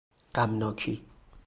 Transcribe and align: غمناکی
غمناکی 0.35 0.93